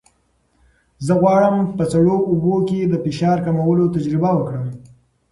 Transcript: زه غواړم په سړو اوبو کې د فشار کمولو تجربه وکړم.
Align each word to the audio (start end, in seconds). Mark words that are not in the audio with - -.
زه 1.05 1.13
غواړم 1.21 1.55
په 1.77 1.83
سړو 1.91 2.15
اوبو 2.29 2.55
کې 2.67 2.79
د 2.87 2.93
فشار 3.05 3.37
کمولو 3.45 3.91
تجربه 3.95 4.29
وکړم. 4.35 4.65